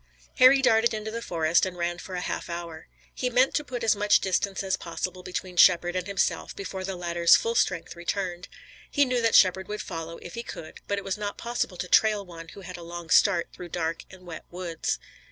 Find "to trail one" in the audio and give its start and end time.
11.77-12.47